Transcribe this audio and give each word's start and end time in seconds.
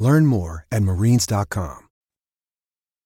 Learn 0.00 0.26
more 0.26 0.66
at 0.72 0.82
marines.com. 0.82 1.86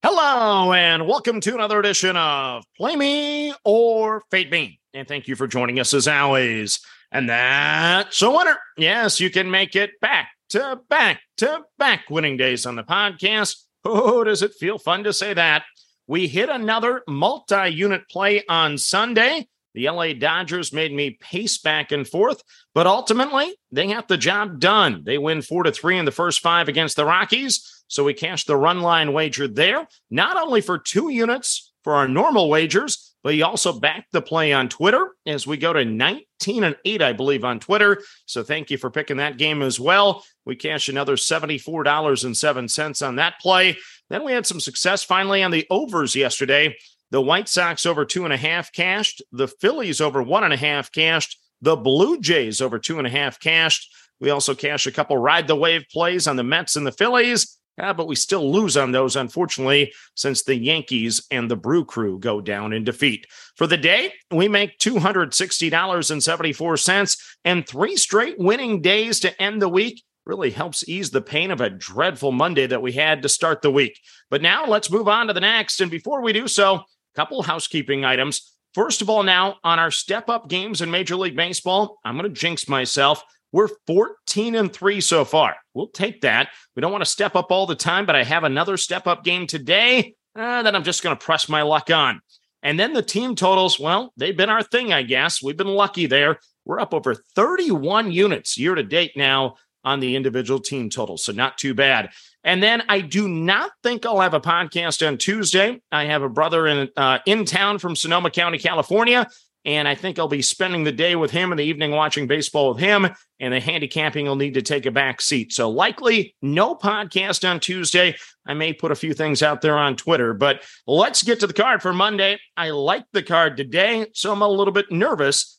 Hello, 0.04 0.72
and 0.72 1.08
welcome 1.08 1.40
to 1.40 1.54
another 1.54 1.80
edition 1.80 2.16
of 2.16 2.62
Play 2.76 2.94
Me 2.94 3.54
or 3.64 4.22
Fade 4.30 4.50
Me. 4.50 4.78
And 4.92 5.08
thank 5.08 5.26
you 5.26 5.34
for 5.34 5.46
joining 5.46 5.80
us 5.80 5.92
as 5.92 6.06
always. 6.06 6.78
And 7.10 7.28
that's 7.28 8.22
a 8.22 8.30
winner. 8.30 8.58
Yes, 8.76 9.18
you 9.18 9.30
can 9.30 9.50
make 9.50 9.74
it 9.74 9.92
back 10.00 10.28
to 10.50 10.78
back 10.88 11.22
to 11.38 11.62
back 11.78 12.10
winning 12.10 12.36
days 12.36 12.64
on 12.64 12.76
the 12.76 12.84
podcast. 12.84 13.56
Oh, 13.84 14.24
does 14.24 14.42
it 14.42 14.52
feel 14.60 14.78
fun 14.78 15.04
to 15.04 15.12
say 15.12 15.34
that? 15.34 15.64
We 16.06 16.28
hit 16.28 16.48
another 16.48 17.02
multi 17.08 17.68
unit 17.70 18.08
play 18.08 18.44
on 18.48 18.78
Sunday. 18.78 19.48
The 19.74 19.90
LA 19.90 20.12
Dodgers 20.12 20.72
made 20.72 20.92
me 20.92 21.18
pace 21.20 21.58
back 21.58 21.92
and 21.92 22.06
forth, 22.06 22.42
but 22.74 22.86
ultimately 22.86 23.54
they 23.72 23.88
got 23.88 24.08
the 24.08 24.16
job 24.16 24.60
done. 24.60 25.02
They 25.04 25.18
win 25.18 25.42
four 25.42 25.64
to 25.64 25.72
three 25.72 25.98
in 25.98 26.04
the 26.04 26.12
first 26.12 26.40
five 26.40 26.68
against 26.68 26.96
the 26.96 27.04
Rockies. 27.04 27.82
So 27.88 28.04
we 28.04 28.14
cashed 28.14 28.46
the 28.46 28.56
run 28.56 28.80
line 28.80 29.12
wager 29.12 29.48
there, 29.48 29.86
not 30.10 30.36
only 30.36 30.60
for 30.60 30.78
two 30.78 31.10
units 31.10 31.72
for 31.82 31.94
our 31.94 32.08
normal 32.08 32.48
wagers, 32.48 33.14
but 33.22 33.34
you 33.34 33.44
also 33.44 33.72
backed 33.72 34.12
the 34.12 34.22
play 34.22 34.52
on 34.52 34.68
Twitter 34.68 35.10
as 35.26 35.46
we 35.46 35.56
go 35.56 35.72
to 35.72 35.84
19 35.84 36.62
and 36.62 36.76
8, 36.84 37.02
I 37.02 37.12
believe, 37.12 37.42
on 37.42 37.58
Twitter. 37.58 38.02
So 38.26 38.42
thank 38.42 38.70
you 38.70 38.78
for 38.78 38.90
picking 38.90 39.16
that 39.16 39.38
game 39.38 39.62
as 39.62 39.80
well. 39.80 40.24
We 40.44 40.56
cashed 40.56 40.88
another 40.90 41.16
$74.07 41.16 43.06
on 43.06 43.16
that 43.16 43.40
play. 43.40 43.78
Then 44.10 44.24
we 44.24 44.32
had 44.32 44.46
some 44.46 44.60
success 44.60 45.02
finally 45.02 45.42
on 45.42 45.50
the 45.50 45.66
overs 45.70 46.14
yesterday. 46.14 46.76
The 47.10 47.20
White 47.20 47.48
Sox 47.48 47.86
over 47.86 48.04
two 48.04 48.24
and 48.24 48.32
a 48.32 48.36
half 48.36 48.72
cashed. 48.72 49.22
The 49.32 49.48
Phillies 49.48 50.00
over 50.00 50.22
one 50.22 50.44
and 50.44 50.52
a 50.52 50.58
half 50.58 50.90
cashed. 50.90 51.38
The 51.60 51.76
Blue 51.76 52.20
Jays 52.20 52.60
over 52.60 52.78
two 52.78 52.98
and 52.98 53.06
a 53.06 53.10
half 53.10 53.40
cashed. 53.40 53.92
We 54.20 54.30
also 54.30 54.54
cashed 54.54 54.86
a 54.86 54.92
couple 54.92 55.18
ride 55.18 55.46
the 55.46 55.56
wave 55.56 55.84
plays 55.92 56.26
on 56.26 56.36
the 56.36 56.44
Mets 56.44 56.76
and 56.76 56.86
the 56.86 56.92
Phillies. 56.92 57.58
Uh, 57.80 57.92
but 57.92 58.06
we 58.06 58.14
still 58.14 58.52
lose 58.52 58.76
on 58.76 58.92
those, 58.92 59.16
unfortunately, 59.16 59.92
since 60.14 60.44
the 60.44 60.56
Yankees 60.56 61.26
and 61.30 61.50
the 61.50 61.56
Brew 61.56 61.84
Crew 61.84 62.20
go 62.20 62.40
down 62.40 62.72
in 62.72 62.84
defeat. 62.84 63.26
For 63.56 63.66
the 63.66 63.76
day, 63.76 64.12
we 64.30 64.46
make 64.46 64.78
$260.74 64.78 67.16
and 67.44 67.66
three 67.66 67.96
straight 67.96 68.38
winning 68.38 68.80
days 68.80 69.18
to 69.20 69.42
end 69.42 69.60
the 69.60 69.68
week. 69.68 70.04
Really 70.24 70.50
helps 70.50 70.88
ease 70.88 71.10
the 71.10 71.20
pain 71.20 71.50
of 71.50 71.60
a 71.60 71.68
dreadful 71.68 72.30
Monday 72.32 72.66
that 72.68 72.80
we 72.80 72.92
had 72.92 73.22
to 73.22 73.28
start 73.28 73.60
the 73.60 73.72
week. 73.72 73.98
But 74.30 74.40
now 74.40 74.66
let's 74.66 74.90
move 74.90 75.08
on 75.08 75.26
to 75.26 75.32
the 75.32 75.40
next. 75.40 75.80
And 75.80 75.90
before 75.90 76.22
we 76.22 76.32
do 76.32 76.46
so, 76.48 76.84
couple 77.14 77.42
housekeeping 77.42 78.04
items. 78.04 78.56
First 78.74 79.02
of 79.02 79.08
all, 79.08 79.22
now 79.22 79.56
on 79.62 79.78
our 79.78 79.90
step 79.90 80.28
up 80.28 80.48
games 80.48 80.80
in 80.80 80.90
Major 80.90 81.16
League 81.16 81.36
Baseball, 81.36 81.98
I'm 82.04 82.18
going 82.18 82.32
to 82.32 82.40
jinx 82.40 82.68
myself. 82.68 83.22
We're 83.52 83.68
14 83.86 84.56
and 84.56 84.72
3 84.72 85.00
so 85.00 85.24
far. 85.24 85.54
We'll 85.74 85.88
take 85.88 86.22
that. 86.22 86.48
We 86.74 86.80
don't 86.80 86.90
want 86.90 87.04
to 87.04 87.10
step 87.10 87.36
up 87.36 87.52
all 87.52 87.66
the 87.66 87.76
time, 87.76 88.04
but 88.04 88.16
I 88.16 88.24
have 88.24 88.42
another 88.42 88.76
step 88.76 89.06
up 89.06 89.22
game 89.22 89.46
today 89.46 90.16
uh, 90.34 90.62
that 90.62 90.74
I'm 90.74 90.82
just 90.82 91.04
going 91.04 91.16
to 91.16 91.24
press 91.24 91.48
my 91.48 91.62
luck 91.62 91.88
on. 91.90 92.20
And 92.64 92.80
then 92.80 92.94
the 92.94 93.02
team 93.02 93.36
totals, 93.36 93.78
well, 93.78 94.12
they've 94.16 94.36
been 94.36 94.50
our 94.50 94.62
thing, 94.62 94.92
I 94.92 95.02
guess. 95.02 95.42
We've 95.42 95.56
been 95.56 95.68
lucky 95.68 96.06
there. 96.06 96.40
We're 96.64 96.80
up 96.80 96.94
over 96.94 97.14
31 97.14 98.10
units 98.10 98.58
year 98.58 98.74
to 98.74 98.82
date 98.82 99.12
now 99.16 99.56
on 99.84 100.00
the 100.00 100.16
individual 100.16 100.60
team 100.60 100.90
totals. 100.90 101.24
So 101.24 101.32
not 101.32 101.58
too 101.58 101.74
bad. 101.74 102.10
And 102.42 102.62
then 102.62 102.82
I 102.88 103.00
do 103.00 103.28
not 103.28 103.70
think 103.82 104.04
I'll 104.04 104.20
have 104.20 104.34
a 104.34 104.40
podcast 104.40 105.06
on 105.06 105.18
Tuesday. 105.18 105.80
I 105.90 106.04
have 106.04 106.22
a 106.22 106.28
brother 106.28 106.66
in 106.66 106.88
uh, 106.96 107.18
in 107.26 107.44
town 107.44 107.78
from 107.78 107.96
Sonoma 107.96 108.30
County, 108.30 108.58
California, 108.58 109.28
and 109.64 109.88
I 109.88 109.94
think 109.94 110.18
I'll 110.18 110.28
be 110.28 110.42
spending 110.42 110.84
the 110.84 110.92
day 110.92 111.16
with 111.16 111.30
him 111.30 111.50
in 111.50 111.58
the 111.58 111.64
evening 111.64 111.92
watching 111.92 112.26
baseball 112.26 112.68
with 112.68 112.78
him. 112.78 113.08
And 113.40 113.52
the 113.52 113.60
handicapping 113.60 114.26
will 114.26 114.36
need 114.36 114.54
to 114.54 114.62
take 114.62 114.86
a 114.86 114.90
back 114.90 115.20
seat. 115.20 115.52
So 115.52 115.70
likely 115.70 116.34
no 116.42 116.74
podcast 116.74 117.48
on 117.48 117.60
Tuesday. 117.60 118.14
I 118.46 118.54
may 118.54 118.74
put 118.74 118.92
a 118.92 118.96
few 118.96 119.14
things 119.14 119.42
out 119.42 119.62
there 119.62 119.78
on 119.78 119.96
Twitter, 119.96 120.34
but 120.34 120.62
let's 120.86 121.22
get 121.22 121.40
to 121.40 121.46
the 121.46 121.54
card 121.54 121.80
for 121.80 121.94
Monday. 121.94 122.38
I 122.56 122.70
like 122.70 123.04
the 123.12 123.22
card 123.22 123.56
today, 123.56 124.06
so 124.12 124.32
I'm 124.32 124.42
a 124.42 124.48
little 124.48 124.72
bit 124.72 124.92
nervous 124.92 125.58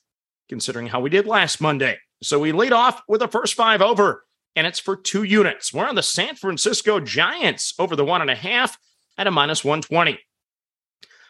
considering 0.49 0.87
how 0.87 0.99
we 0.99 1.09
did 1.09 1.25
last 1.25 1.59
Monday. 1.59 1.97
So 2.21 2.39
we 2.39 2.51
lead 2.51 2.73
off 2.73 3.01
with 3.07 3.21
a 3.21 3.27
first 3.27 3.53
five 3.53 3.81
over 3.81 4.25
and 4.55 4.65
it's 4.65 4.79
for 4.79 4.95
two 4.95 5.23
units. 5.23 5.73
We're 5.73 5.87
on 5.87 5.95
the 5.95 6.03
San 6.03 6.35
Francisco 6.35 6.99
Giants 6.99 7.73
over 7.77 7.95
the 7.95 8.05
one 8.05 8.21
and 8.21 8.29
a 8.29 8.35
half 8.35 8.77
at 9.17 9.27
a 9.27 9.31
minus 9.31 9.63
120. 9.63 10.19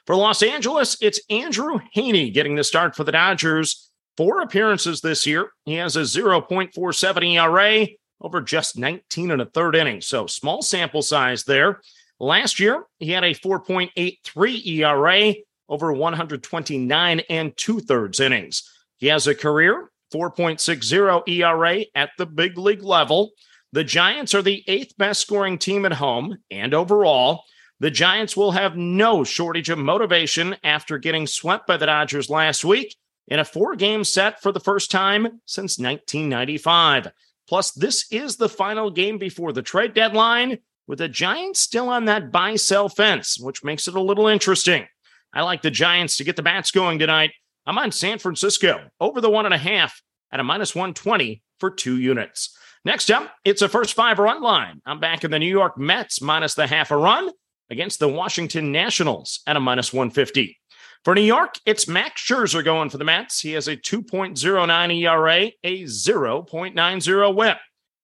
For 0.05 0.15
Los 0.15 0.43
Angeles, 0.43 0.97
it's 1.01 1.19
Andrew 1.29 1.79
Heaney 1.95 2.31
getting 2.31 2.55
the 2.55 2.63
start 2.63 2.95
for 2.95 3.03
the 3.03 3.11
Dodgers. 3.11 3.89
Four 4.17 4.41
appearances 4.41 5.01
this 5.01 5.25
year. 5.25 5.49
He 5.65 5.73
has 5.75 5.95
a 5.95 6.01
0.47 6.01 7.33
ERA 7.33 7.87
over 8.21 8.41
just 8.41 8.77
19 8.77 9.31
and 9.31 9.41
a 9.41 9.45
third 9.45 9.75
inning. 9.75 10.01
So 10.01 10.27
small 10.27 10.61
sample 10.61 11.01
size 11.01 11.43
there. 11.43 11.81
Last 12.19 12.59
year, 12.59 12.85
he 12.99 13.11
had 13.11 13.23
a 13.23 13.33
4.83 13.33 14.65
ERA 14.67 15.33
over 15.67 15.91
129 15.91 17.19
and 17.29 17.57
two 17.57 17.79
thirds 17.79 18.19
innings. 18.19 18.71
He 18.97 19.07
has 19.07 19.27
a 19.27 19.35
career 19.35 19.89
4.60 20.15 21.27
ERA 21.27 21.85
at 21.93 22.11
the 22.17 22.25
big 22.25 22.57
league 22.57 22.83
level. 22.83 23.31
The 23.73 23.83
Giants 23.83 24.33
are 24.33 24.41
the 24.41 24.63
eighth 24.67 24.97
best 24.97 25.19
scoring 25.19 25.57
team 25.57 25.85
at 25.85 25.93
home 25.93 26.37
and 26.49 26.73
overall. 26.73 27.43
The 27.81 27.91
Giants 27.91 28.37
will 28.37 28.51
have 28.51 28.77
no 28.77 29.25
shortage 29.25 29.69
of 29.69 29.77
motivation 29.77 30.55
after 30.63 30.97
getting 30.97 31.27
swept 31.27 31.67
by 31.67 31.75
the 31.75 31.87
Dodgers 31.87 32.29
last 32.29 32.63
week 32.63 32.95
in 33.27 33.39
a 33.39 33.45
four 33.45 33.75
game 33.75 34.05
set 34.05 34.41
for 34.41 34.53
the 34.53 34.61
first 34.61 34.89
time 34.89 35.41
since 35.45 35.77
1995. 35.77 37.11
Plus, 37.49 37.71
this 37.71 38.05
is 38.11 38.37
the 38.37 38.47
final 38.47 38.89
game 38.89 39.17
before 39.17 39.51
the 39.51 39.61
trade 39.61 39.93
deadline, 39.93 40.59
with 40.87 40.99
the 40.99 41.09
Giants 41.09 41.59
still 41.59 41.89
on 41.89 42.05
that 42.05 42.31
buy 42.31 42.55
sell 42.55 42.87
fence, 42.87 43.37
which 43.37 43.63
makes 43.63 43.89
it 43.89 43.95
a 43.95 44.01
little 44.01 44.27
interesting. 44.27 44.87
I 45.33 45.41
like 45.41 45.61
the 45.61 45.71
Giants 45.71 46.15
to 46.17 46.23
get 46.23 46.37
the 46.37 46.43
bats 46.43 46.71
going 46.71 46.99
tonight. 46.99 47.31
I'm 47.65 47.77
on 47.77 47.91
San 47.91 48.19
Francisco 48.19 48.89
over 48.99 49.21
the 49.21 49.29
one 49.29 49.45
and 49.45 49.53
a 49.53 49.57
half 49.57 50.01
at 50.31 50.39
a 50.39 50.43
minus 50.43 50.75
120 50.75 51.41
for 51.59 51.71
two 51.71 51.99
units. 51.99 52.55
Next 52.83 53.09
up, 53.09 53.33
it's 53.43 53.63
a 53.63 53.69
first 53.69 53.95
five 53.95 54.19
run 54.19 54.41
line. 54.41 54.81
I'm 54.85 54.99
back 54.99 55.23
in 55.23 55.31
the 55.31 55.39
New 55.39 55.49
York 55.49 55.77
Mets 55.77 56.21
minus 56.21 56.53
the 56.53 56.67
half 56.67 56.91
a 56.91 56.97
run 56.97 57.31
against 57.71 57.99
the 57.99 58.07
Washington 58.07 58.71
Nationals 58.71 59.41
at 59.47 59.57
a 59.57 59.59
minus 59.59 59.91
150. 59.91 60.59
For 61.03 61.15
New 61.15 61.21
York, 61.21 61.55
it's 61.65 61.87
Max 61.87 62.21
Scherzer 62.21 62.63
going 62.63 62.89
for 62.89 62.97
the 62.97 63.03
Mets. 63.03 63.39
He 63.39 63.53
has 63.53 63.67
a 63.67 63.77
2.09 63.77 65.01
ERA, 65.01 65.51
a 65.63 65.83
0.90 65.83 67.35
whip. 67.35 67.57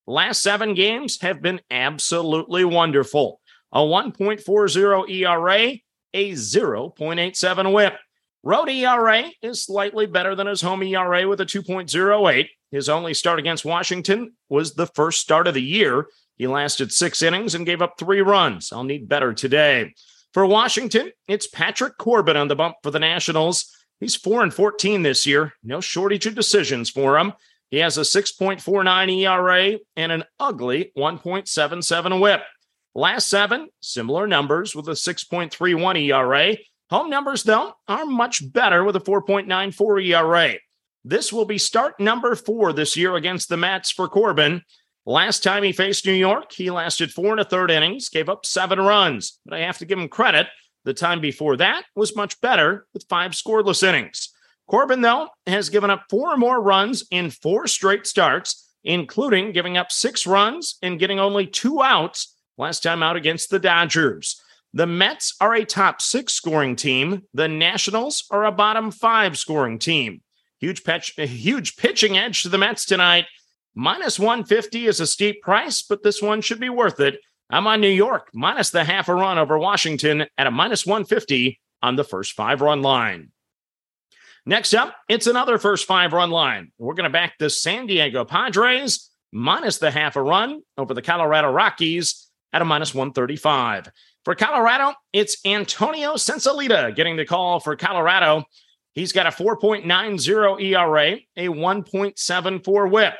Last 0.07 0.41
seven 0.41 0.73
games 0.73 1.21
have 1.21 1.41
been 1.41 1.61
absolutely 1.69 2.65
wonderful. 2.65 3.39
A 3.71 3.79
1.40 3.79 5.09
ERA, 5.09 5.77
a 6.13 6.31
0.87 6.31 7.73
whip. 7.73 7.93
Road 8.43 8.69
ERA 8.69 9.25
is 9.43 9.63
slightly 9.63 10.07
better 10.07 10.33
than 10.33 10.47
his 10.47 10.61
home 10.61 10.81
ERA 10.81 11.27
with 11.27 11.41
a 11.41 11.45
2.08. 11.45 12.47
His 12.71 12.89
only 12.89 13.13
start 13.13 13.37
against 13.37 13.65
Washington 13.65 14.33
was 14.49 14.73
the 14.73 14.87
first 14.87 15.21
start 15.21 15.45
of 15.45 15.53
the 15.53 15.61
year. 15.61 16.07
He 16.37 16.47
lasted 16.47 16.91
six 16.91 17.21
innings 17.21 17.53
and 17.53 17.67
gave 17.67 17.83
up 17.83 17.95
three 17.99 18.21
runs. 18.21 18.71
I'll 18.73 18.83
need 18.83 19.07
better 19.07 19.33
today. 19.33 19.93
For 20.33 20.43
Washington, 20.45 21.11
it's 21.27 21.45
Patrick 21.45 21.99
Corbin 21.99 22.35
on 22.35 22.47
the 22.47 22.55
bump 22.55 22.77
for 22.81 22.89
the 22.89 22.99
Nationals. 22.99 23.69
He's 23.99 24.15
4 24.15 24.41
and 24.41 24.53
14 24.53 25.03
this 25.03 25.27
year. 25.27 25.53
No 25.63 25.79
shortage 25.79 26.25
of 26.25 26.33
decisions 26.33 26.89
for 26.89 27.19
him. 27.19 27.33
He 27.69 27.77
has 27.77 27.99
a 27.99 28.01
6.49 28.01 29.21
ERA 29.21 29.77
and 29.95 30.11
an 30.11 30.23
ugly 30.39 30.91
1.77 30.97 32.19
whip. 32.19 32.41
Last 32.95 33.29
seven, 33.29 33.69
similar 33.81 34.25
numbers 34.25 34.75
with 34.75 34.87
a 34.87 34.93
6.31 34.93 36.09
ERA 36.09 36.57
Home 36.91 37.09
numbers, 37.09 37.43
though, 37.43 37.73
are 37.87 38.05
much 38.05 38.51
better 38.51 38.83
with 38.83 38.97
a 38.97 38.99
4.94 38.99 40.05
ERA. 40.07 40.55
This 41.05 41.31
will 41.31 41.45
be 41.45 41.57
start 41.57 41.97
number 42.01 42.35
four 42.35 42.73
this 42.73 42.97
year 42.97 43.15
against 43.15 43.47
the 43.47 43.55
Mets 43.55 43.91
for 43.91 44.09
Corbin. 44.09 44.63
Last 45.05 45.41
time 45.41 45.63
he 45.63 45.71
faced 45.71 46.05
New 46.05 46.11
York, 46.11 46.51
he 46.51 46.69
lasted 46.69 47.13
four 47.13 47.31
and 47.31 47.39
a 47.39 47.45
third 47.45 47.71
innings, 47.71 48.09
gave 48.09 48.27
up 48.27 48.45
seven 48.45 48.77
runs. 48.77 49.39
But 49.45 49.53
I 49.53 49.61
have 49.61 49.77
to 49.77 49.85
give 49.85 49.97
him 49.97 50.09
credit. 50.09 50.47
The 50.83 50.93
time 50.93 51.21
before 51.21 51.55
that 51.57 51.83
was 51.95 52.15
much 52.15 52.41
better 52.41 52.87
with 52.93 53.05
five 53.07 53.31
scoreless 53.31 53.87
innings. 53.87 54.29
Corbin, 54.67 55.01
though, 55.01 55.29
has 55.47 55.69
given 55.69 55.89
up 55.89 56.03
four 56.09 56.35
more 56.35 56.61
runs 56.61 57.05
in 57.09 57.29
four 57.29 57.67
straight 57.67 58.05
starts, 58.05 58.69
including 58.83 59.53
giving 59.53 59.77
up 59.77 59.91
six 59.91 60.27
runs 60.27 60.77
and 60.81 60.99
getting 60.99 61.19
only 61.19 61.47
two 61.47 61.81
outs 61.81 62.35
last 62.57 62.83
time 62.83 63.01
out 63.01 63.15
against 63.15 63.49
the 63.49 63.59
Dodgers. 63.59 64.40
The 64.73 64.87
Mets 64.87 65.35
are 65.41 65.53
a 65.53 65.65
top 65.65 66.01
six 66.01 66.33
scoring 66.33 66.75
team. 66.75 67.23
The 67.33 67.47
Nationals 67.47 68.23
are 68.31 68.45
a 68.45 68.51
bottom 68.51 68.89
five 68.91 69.37
scoring 69.37 69.79
team. 69.79 70.21
Huge 70.59 70.83
pitch, 70.83 71.13
huge 71.17 71.75
pitching 71.75 72.17
edge 72.17 72.43
to 72.43 72.49
the 72.49 72.57
Mets 72.57 72.85
tonight. 72.85 73.25
Minus 73.75 74.19
150 74.19 74.87
is 74.87 74.99
a 74.99 75.07
steep 75.07 75.41
price, 75.41 75.81
but 75.81 76.03
this 76.03 76.21
one 76.21 76.41
should 76.41 76.59
be 76.59 76.69
worth 76.69 76.99
it. 76.99 77.19
I'm 77.49 77.67
on 77.67 77.81
New 77.81 77.89
York, 77.89 78.29
minus 78.33 78.69
the 78.69 78.83
half 78.83 79.09
a 79.09 79.13
run 79.15 79.37
over 79.37 79.57
Washington 79.57 80.25
at 80.37 80.47
a 80.47 80.51
minus 80.51 80.85
150 80.85 81.59
on 81.81 81.95
the 81.95 82.03
first 82.03 82.33
five 82.33 82.61
run 82.61 82.81
line. 82.81 83.31
Next 84.45 84.73
up, 84.73 84.95
it's 85.09 85.27
another 85.27 85.57
first 85.57 85.85
five 85.85 86.13
run 86.13 86.31
line. 86.31 86.71
We're 86.77 86.93
going 86.93 87.09
to 87.09 87.09
back 87.09 87.37
the 87.37 87.49
San 87.49 87.87
Diego 87.87 88.23
Padres 88.23 89.09
minus 89.31 89.77
the 89.77 89.91
half 89.91 90.15
a 90.15 90.21
run 90.21 90.61
over 90.77 90.93
the 90.93 91.01
Colorado 91.01 91.51
Rockies 91.51 92.29
at 92.53 92.61
a 92.61 92.65
minus 92.65 92.93
135. 92.93 93.91
For 94.23 94.35
Colorado, 94.35 94.93
it's 95.11 95.37
Antonio 95.45 96.13
Senzatela 96.13 96.95
getting 96.95 97.15
the 97.15 97.25
call 97.25 97.59
for 97.59 97.75
Colorado. 97.75 98.43
He's 98.93 99.13
got 99.13 99.25
a 99.25 99.31
4.90 99.31 100.61
ERA, 100.61 101.17
a 101.35 101.47
1.74 101.47 102.91
whip. 102.91 103.13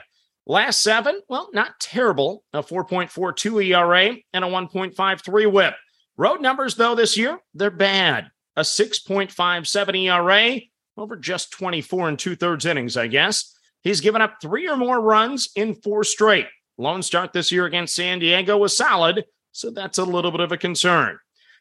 Last 0.46 0.84
seven, 0.84 1.22
well, 1.28 1.50
not 1.54 1.80
terrible. 1.80 2.44
A 2.54 2.62
4.42 2.62 3.68
ERA 3.68 4.16
and 4.34 4.46
a 4.46 4.48
1.53 4.48 5.52
whip. 5.52 5.74
Road 6.18 6.42
numbers, 6.42 6.76
though, 6.76 6.94
this 6.94 7.18
year, 7.18 7.40
they're 7.56 7.72
bad. 7.72 8.30
A 8.56 8.62
6.57 8.62 10.04
ERA 10.04 10.60
over 10.98 11.16
just 11.16 11.52
24 11.52 12.10
and 12.10 12.20
two 12.20 12.36
thirds 12.36 12.66
innings, 12.66 12.96
I 12.96 13.08
guess. 13.08 13.56
He's 13.82 14.02
given 14.02 14.22
up 14.22 14.36
three 14.40 14.68
or 14.68 14.78
more 14.78 15.02
runs 15.02 15.50
in 15.56 15.74
four 15.74 16.04
straight. 16.04 16.48
Lone 16.78 17.02
start 17.02 17.34
this 17.34 17.52
year 17.52 17.66
against 17.66 17.96
San 17.96 18.20
Diego 18.20 18.58
was 18.58 18.78
solid, 18.78 19.26
so 19.52 19.70
that's 19.72 19.98
a 19.98 20.04
little 20.04 20.32
bit 20.32 20.40
of 20.40 20.52
a 20.52 20.58
concern. 20.58 21.18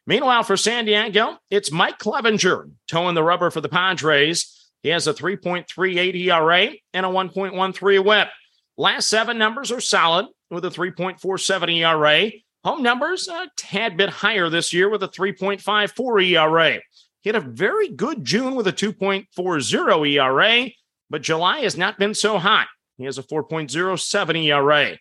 Meanwhile, 0.06 0.44
for 0.44 0.56
San 0.56 0.86
Diego, 0.86 1.38
it's 1.50 1.70
Mike 1.70 1.98
Clevinger 1.98 2.70
toeing 2.88 3.14
the 3.14 3.22
rubber 3.22 3.50
for 3.50 3.60
the 3.60 3.68
Padres. 3.68 4.70
He 4.82 4.88
has 4.88 5.06
a 5.06 5.14
3.38 5.14 6.14
ERA 6.14 6.70
and 6.94 7.06
a 7.06 7.08
1.13 7.08 8.04
whip. 8.04 8.28
Last 8.76 9.08
seven 9.08 9.36
numbers 9.36 9.70
are 9.70 9.80
solid 9.80 10.26
with 10.50 10.64
a 10.64 10.70
3.47 10.70 11.76
ERA. 11.76 12.32
Home 12.64 12.82
numbers 12.82 13.28
a 13.28 13.48
tad 13.56 13.96
bit 13.96 14.10
higher 14.10 14.48
this 14.48 14.72
year 14.72 14.88
with 14.88 15.02
a 15.02 15.08
3.54 15.08 16.26
ERA. 16.26 16.80
He 17.20 17.28
had 17.28 17.36
a 17.36 17.40
very 17.40 17.88
good 17.88 18.24
June 18.24 18.54
with 18.54 18.66
a 18.66 18.72
2.40 18.72 20.14
ERA, 20.14 20.70
but 21.10 21.22
July 21.22 21.60
has 21.60 21.76
not 21.76 21.98
been 21.98 22.14
so 22.14 22.38
hot. 22.38 22.68
He 22.96 23.04
has 23.04 23.18
a 23.18 23.22
4.07 23.22 24.44
ERA. 24.44 24.98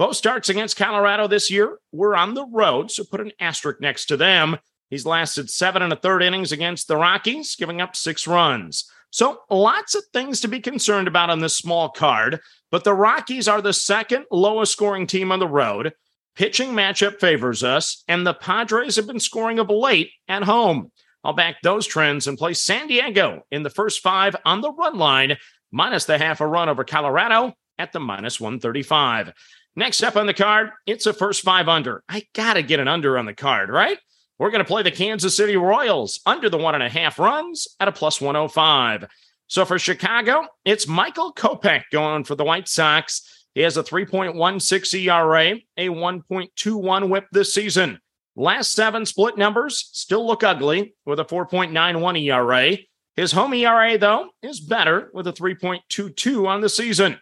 Both 0.00 0.16
starts 0.16 0.48
against 0.48 0.78
Colorado 0.78 1.26
this 1.26 1.50
year 1.50 1.76
were 1.92 2.16
on 2.16 2.32
the 2.32 2.46
road, 2.46 2.90
so 2.90 3.04
put 3.04 3.20
an 3.20 3.32
asterisk 3.38 3.82
next 3.82 4.06
to 4.06 4.16
them. 4.16 4.56
He's 4.88 5.04
lasted 5.04 5.50
seven 5.50 5.82
and 5.82 5.92
a 5.92 5.96
third 5.96 6.22
innings 6.22 6.52
against 6.52 6.88
the 6.88 6.96
Rockies, 6.96 7.54
giving 7.54 7.82
up 7.82 7.94
six 7.94 8.26
runs. 8.26 8.90
So 9.10 9.40
lots 9.50 9.94
of 9.94 10.02
things 10.10 10.40
to 10.40 10.48
be 10.48 10.58
concerned 10.58 11.06
about 11.06 11.28
on 11.28 11.40
this 11.40 11.58
small 11.58 11.90
card, 11.90 12.40
but 12.70 12.82
the 12.82 12.94
Rockies 12.94 13.46
are 13.46 13.60
the 13.60 13.74
second 13.74 14.24
lowest 14.30 14.72
scoring 14.72 15.06
team 15.06 15.30
on 15.30 15.38
the 15.38 15.46
road. 15.46 15.92
Pitching 16.34 16.70
matchup 16.70 17.20
favors 17.20 17.62
us, 17.62 18.02
and 18.08 18.26
the 18.26 18.32
Padres 18.32 18.96
have 18.96 19.06
been 19.06 19.20
scoring 19.20 19.58
of 19.58 19.68
late 19.68 20.12
at 20.28 20.44
home. 20.44 20.90
I'll 21.22 21.34
back 21.34 21.56
those 21.62 21.86
trends 21.86 22.26
and 22.26 22.38
play 22.38 22.54
San 22.54 22.86
Diego 22.86 23.42
in 23.50 23.64
the 23.64 23.68
first 23.68 24.00
five 24.00 24.34
on 24.46 24.62
the 24.62 24.72
run 24.72 24.96
line, 24.96 25.36
minus 25.70 26.06
the 26.06 26.16
half 26.16 26.40
a 26.40 26.46
run 26.46 26.70
over 26.70 26.84
Colorado 26.84 27.52
at 27.80 27.92
the 27.92 28.00
minus 28.00 28.40
135. 28.40 29.32
Next 29.76 30.02
up 30.02 30.16
on 30.16 30.26
the 30.26 30.34
card, 30.34 30.70
it's 30.86 31.06
a 31.06 31.12
first 31.12 31.42
five 31.42 31.68
under. 31.68 32.02
I 32.08 32.24
got 32.34 32.54
to 32.54 32.62
get 32.62 32.80
an 32.80 32.88
under 32.88 33.16
on 33.16 33.26
the 33.26 33.34
card, 33.34 33.70
right? 33.70 33.98
We're 34.38 34.50
going 34.50 34.64
to 34.64 34.68
play 34.68 34.82
the 34.82 34.90
Kansas 34.90 35.36
City 35.36 35.56
Royals 35.56 36.20
under 36.26 36.48
the 36.48 36.58
one 36.58 36.74
and 36.74 36.82
a 36.82 36.88
half 36.88 37.18
runs 37.18 37.68
at 37.78 37.88
a 37.88 37.92
plus 37.92 38.20
105. 38.20 39.06
So 39.46 39.64
for 39.64 39.78
Chicago, 39.78 40.46
it's 40.64 40.88
Michael 40.88 41.32
Kopech 41.32 41.84
going 41.92 42.24
for 42.24 42.34
the 42.34 42.44
White 42.44 42.68
Sox. 42.68 43.44
He 43.54 43.62
has 43.62 43.76
a 43.76 43.82
3.16 43.82 45.06
ERA, 45.06 45.58
a 45.76 45.88
1.21 45.88 47.08
whip 47.08 47.26
this 47.32 47.52
season. 47.52 47.98
Last 48.36 48.72
seven 48.72 49.04
split 49.04 49.36
numbers 49.36 49.90
still 49.92 50.26
look 50.26 50.44
ugly 50.44 50.94
with 51.04 51.20
a 51.20 51.24
4.91 51.24 52.22
ERA. 52.22 52.78
His 53.16 53.32
home 53.32 53.52
ERA, 53.52 53.98
though, 53.98 54.30
is 54.40 54.60
better 54.60 55.10
with 55.12 55.26
a 55.26 55.32
3.22 55.32 56.46
on 56.46 56.60
the 56.60 56.68
season. 56.68 57.18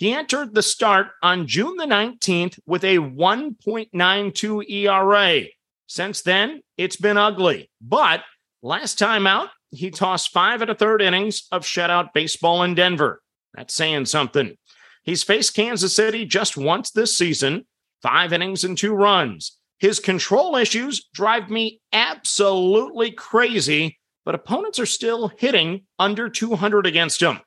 He 0.00 0.14
entered 0.14 0.54
the 0.54 0.62
start 0.62 1.08
on 1.22 1.46
June 1.46 1.76
the 1.76 1.84
19th 1.84 2.58
with 2.64 2.84
a 2.84 2.96
1.92 2.96 4.70
ERA. 4.70 5.42
Since 5.88 6.22
then, 6.22 6.62
it's 6.78 6.96
been 6.96 7.18
ugly. 7.18 7.70
But 7.82 8.22
last 8.62 8.98
time 8.98 9.26
out, 9.26 9.50
he 9.70 9.90
tossed 9.90 10.32
five 10.32 10.62
and 10.62 10.70
a 10.70 10.74
third 10.74 11.02
innings 11.02 11.46
of 11.52 11.64
shutout 11.64 12.14
baseball 12.14 12.62
in 12.62 12.74
Denver. 12.74 13.20
That's 13.52 13.74
saying 13.74 14.06
something. 14.06 14.56
He's 15.02 15.22
faced 15.22 15.54
Kansas 15.54 15.94
City 15.94 16.24
just 16.24 16.56
once 16.56 16.90
this 16.90 17.18
season, 17.18 17.66
five 18.00 18.32
innings 18.32 18.64
and 18.64 18.78
two 18.78 18.94
runs. 18.94 19.58
His 19.80 20.00
control 20.00 20.56
issues 20.56 21.10
drive 21.12 21.50
me 21.50 21.82
absolutely 21.92 23.10
crazy, 23.10 23.98
but 24.24 24.34
opponents 24.34 24.78
are 24.78 24.86
still 24.86 25.28
hitting 25.28 25.82
under 25.98 26.30
200 26.30 26.86
against 26.86 27.20
him. 27.20 27.40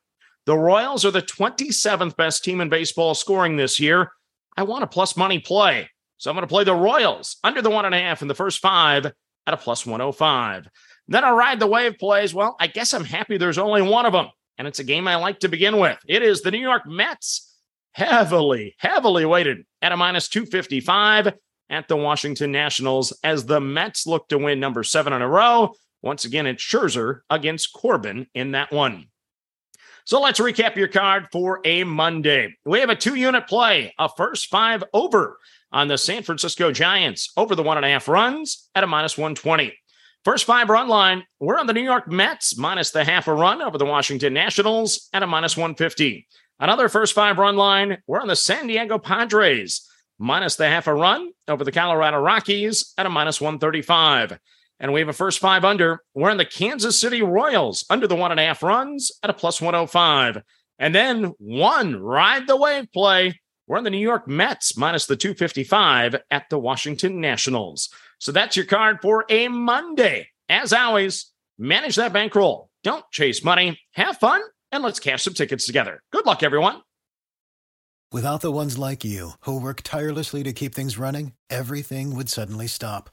The 0.46 0.58
Royals 0.58 1.06
are 1.06 1.12
the 1.12 1.22
27th 1.22 2.18
best 2.18 2.44
team 2.44 2.60
in 2.60 2.68
baseball 2.68 3.16
scoring 3.16 3.56
this 3.56 3.80
year. 3.80 4.12
I 4.58 4.64
want 4.64 4.84
a 4.84 4.88
plus 4.88 5.16
money 5.16 5.40
play. 5.40 5.90
So 6.18 6.30
I'm 6.30 6.36
going 6.36 6.44
to 6.44 6.52
play 6.52 6.64
the 6.64 6.76
Royals 6.76 7.38
under 7.44 7.62
the 7.62 7.70
one 7.70 7.86
and 7.86 7.96
a 7.96 8.00
half 8.00 8.22
in 8.22 8.28
the 8.28 8.36
first 8.36 8.60
five 8.60 9.06
at 9.06 9.54
a 9.54 9.58
plus 9.58 9.86
105. 9.86 10.68
Then 11.08 11.24
I 11.24 11.32
ride 11.32 11.60
the 11.60 11.68
wave 11.68 11.98
plays. 11.98 12.34
Well, 12.34 12.56
I 12.60 12.68
guess 12.68 12.94
I'm 12.94 13.06
happy 13.06 13.38
there's 13.38 13.58
only 13.58 13.82
one 13.82 14.06
of 14.06 14.14
them, 14.14 14.28
and 14.58 14.68
it's 14.68 14.80
a 14.80 14.86
game 14.86 15.08
I 15.08 15.16
like 15.16 15.40
to 15.42 15.50
begin 15.50 15.80
with. 15.80 15.98
It 16.08 16.24
is 16.24 16.42
the 16.42 16.52
New 16.52 16.60
York 16.60 16.84
Mets, 16.86 17.58
heavily, 17.94 18.76
heavily 18.80 19.26
weighted 19.26 19.66
at 19.82 19.92
a 19.92 19.98
minus 19.98 20.28
255 20.30 21.34
at 21.70 21.88
the 21.88 21.98
Washington 21.98 22.52
Nationals 22.52 23.18
as 23.24 23.46
the 23.46 23.60
Mets 23.60 24.06
look 24.06 24.28
to 24.30 24.38
win 24.38 24.60
number 24.60 24.84
seven 24.84 25.14
in 25.14 25.22
a 25.22 25.28
row. 25.28 25.74
Once 26.02 26.26
again, 26.26 26.46
it's 26.46 26.64
Scherzer 26.64 27.22
against 27.30 27.74
Corbin 27.74 28.28
in 28.34 28.52
that 28.52 28.72
one. 28.72 29.08
So 30.06 30.20
let's 30.20 30.40
recap 30.40 30.76
your 30.76 30.90
card 30.90 31.28
for 31.32 31.62
a 31.64 31.86
Monday. 31.86 32.56
We 32.66 32.82
have 32.82 32.90
a 32.90 32.96
two 32.96 33.16
unit 33.16 33.48
play, 33.48 33.94
a 33.98 34.10
first 34.10 34.48
five 34.48 34.84
over 34.94 35.40
on 35.72 35.88
the 35.88 35.98
San 35.98 36.24
Francisco 36.24 36.74
Giants 36.74 37.32
over 37.38 37.56
the 37.56 37.64
one 37.64 37.78
and 37.78 37.86
a 37.86 37.90
half 37.90 38.10
runs 38.10 38.70
at 38.76 38.84
a 38.84 38.88
minus 38.88 39.18
120. 39.18 39.74
First 40.26 40.44
five 40.44 40.70
run 40.70 40.90
line, 40.90 41.24
we're 41.40 41.58
on 41.58 41.68
the 41.68 41.74
New 41.74 41.82
York 41.82 42.10
Mets 42.10 42.58
minus 42.58 42.92
the 42.92 43.06
half 43.06 43.30
a 43.30 43.34
run 43.34 43.62
over 43.62 43.78
the 43.78 43.86
Washington 43.86 44.34
Nationals 44.34 45.10
at 45.14 45.24
a 45.24 45.28
minus 45.28 45.56
150. 45.56 46.28
Another 46.60 46.90
first 46.90 47.14
five 47.14 47.38
run 47.38 47.56
line, 47.56 47.98
we're 48.06 48.22
on 48.22 48.28
the 48.28 48.36
San 48.36 48.68
Diego 48.68 48.98
Padres 48.98 49.88
minus 50.20 50.58
the 50.58 50.68
half 50.68 50.88
a 50.88 50.94
run 50.94 51.32
over 51.48 51.64
the 51.64 51.72
Colorado 51.72 52.20
Rockies 52.20 52.94
at 52.98 53.06
a 53.06 53.10
minus 53.10 53.40
135. 53.40 54.38
And 54.84 54.92
we 54.92 55.00
have 55.00 55.08
a 55.08 55.14
first 55.14 55.40
five 55.40 55.64
under. 55.64 56.04
We're 56.14 56.30
in 56.30 56.38
the 56.38 56.44
Kansas 56.44 57.00
City 57.00 57.22
Royals 57.22 57.86
under 57.90 58.06
the 58.06 58.18
one 58.18 58.32
and 58.32 58.40
a 58.40 58.44
half 58.44 58.62
runs 58.62 59.14
at 59.24 59.30
a 59.30 59.34
plus 59.34 59.62
105. 59.62 60.44
And 60.78 60.94
then 60.94 61.34
one 61.38 61.96
ride 61.96 62.48
the 62.48 62.58
wave 62.58 62.92
play. 62.92 63.40
We're 63.66 63.78
in 63.78 63.86
the 63.86 63.90
New 63.90 63.98
York 63.98 64.28
Mets 64.28 64.76
minus 64.76 65.06
the 65.06 65.16
255 65.16 66.18
at 66.30 66.50
the 66.50 66.60
Washington 66.60 67.22
Nationals. 67.22 67.88
So 68.20 68.34
that's 68.34 68.58
your 68.58 68.66
card 68.66 68.98
for 69.02 69.24
a 69.30 69.48
Monday. 69.48 70.28
As 70.50 70.74
always, 70.74 71.32
manage 71.58 71.96
that 71.96 72.12
bankroll. 72.12 72.70
Don't 72.84 73.06
chase 73.10 73.42
money. 73.42 73.80
Have 73.94 74.18
fun 74.18 74.42
and 74.74 74.84
let's 74.84 75.00
cash 75.00 75.24
some 75.24 75.34
tickets 75.34 75.66
together. 75.66 76.04
Good 76.12 76.26
luck, 76.26 76.44
everyone. 76.44 76.82
Without 78.12 78.42
the 78.42 78.52
ones 78.52 78.78
like 78.78 79.06
you, 79.06 79.32
who 79.46 79.62
work 79.62 79.80
tirelessly 79.82 80.44
to 80.44 80.52
keep 80.52 80.76
things 80.76 80.98
running, 80.98 81.32
everything 81.50 82.14
would 82.18 82.28
suddenly 82.28 82.68
stop. 82.68 83.13